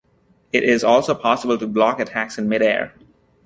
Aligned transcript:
It 0.51 0.63
is 0.63 0.83
also 0.83 1.13
possible 1.13 1.59
to 1.59 1.67
block 1.67 1.99
attacks 1.99 2.39
in 2.39 2.49
mid-air. 2.49 2.95